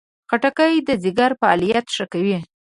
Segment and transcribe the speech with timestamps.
[0.29, 2.37] خټکی د ځیګر فعالیت ښه کوي.